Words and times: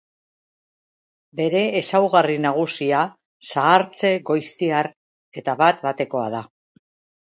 Bere 1.39 1.61
ezaugarri 1.81 2.39
nagusia 2.47 3.05
zahartze 3.53 4.15
goiztiar 4.33 4.93
eta 5.43 5.61
bat-batekoa 5.65 6.31
da. 6.39 6.47